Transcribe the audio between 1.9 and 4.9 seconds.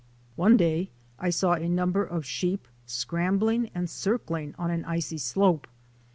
of sheep scrambling and circling on an